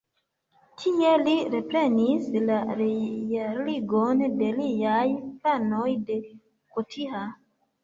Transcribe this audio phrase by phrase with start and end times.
[0.83, 7.25] Tie li reprenis la realigon de liaj planoj de Gotha.